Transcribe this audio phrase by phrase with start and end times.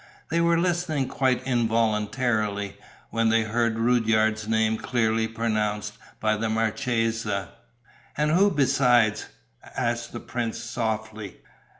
[0.31, 2.75] They were listening quite involuntarily,
[3.11, 7.49] when they heard Rudyard's name clearly pronounced by the marchesa.
[8.17, 9.27] "And who besides?"
[9.77, 11.41] asked the prince, softly.